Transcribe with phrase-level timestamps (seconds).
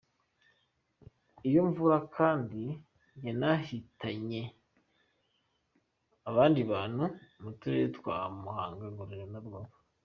[1.47, 2.61] Iyo mvura kandi
[3.25, 4.41] yanahitanye
[6.29, 7.03] abandi bantu
[7.41, 9.77] mu Turere twa Muhanga, Ngororero na Rubavu.